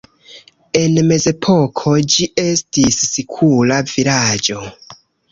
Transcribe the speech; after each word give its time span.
En 0.77 0.95
mezepoko 1.09 1.91
ĝi 2.13 2.25
estis 2.43 2.97
sikula 3.09 3.77
vilaĝo. 3.91 4.57